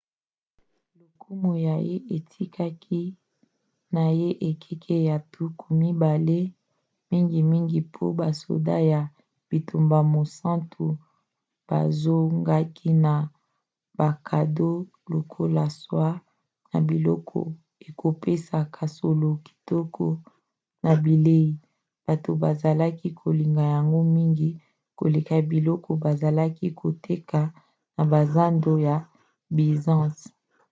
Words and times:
lokumu 0.99 1.49
na 1.65 1.75
ye 1.87 1.95
ekitaki 2.17 3.01
na 3.93 4.01
ekeke 4.49 4.95
ya 5.09 5.17
tuku 5.33 5.67
mibale 5.81 6.37
mingimingi 7.09 7.79
po 7.93 8.03
basoda 8.19 8.75
ya 8.91 9.01
bitumba 9.49 9.99
mosantu 10.13 10.85
bozongaki 11.67 12.89
na 13.05 13.13
bakado 13.99 14.69
lokola 15.11 15.65
soies 15.79 16.19
na 16.71 16.77
biloko 16.89 17.39
ekopesaka 17.87 18.81
solo 18.97 19.29
kitoko 19.47 20.05
na 20.83 20.91
bilei; 21.03 21.49
bato 22.05 22.31
bazalaki 22.43 23.07
kolinga 23.19 23.63
yango 23.75 23.99
mingi 24.15 24.49
koleka 24.99 25.35
biloko 25.51 25.89
bazalaki 26.03 26.67
koteka 26.79 27.41
na 27.95 28.03
bazando 28.11 28.71
ya 28.87 28.95
byzance 29.55 30.23